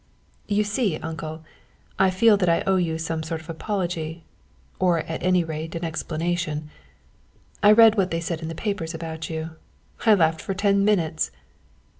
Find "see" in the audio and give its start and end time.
0.63-0.97